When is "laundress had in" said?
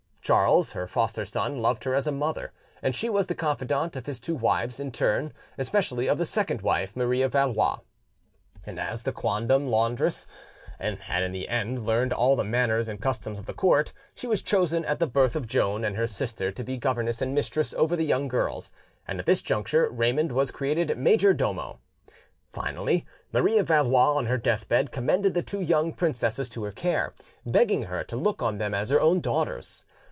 9.67-11.33